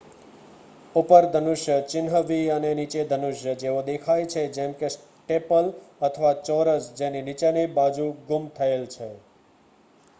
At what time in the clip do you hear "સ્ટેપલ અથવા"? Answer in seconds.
4.89-6.33